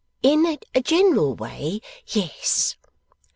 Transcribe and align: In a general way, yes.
In 0.23 0.47
a 0.73 0.81
general 0.81 1.35
way, 1.35 1.79
yes. 2.07 2.75